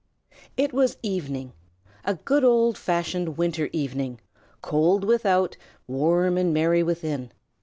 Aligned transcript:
IT 0.57 0.73
was 0.73 0.97
evening, 1.03 1.53
a 2.03 2.15
good, 2.15 2.43
old 2.43 2.75
fashioned 2.75 3.37
winter 3.37 3.69
evening, 3.71 4.19
cold 4.63 5.03
without, 5.03 5.57
warm 5.85 6.39
and 6.39 6.51
merry 6.51 6.81
within. 6.81 7.31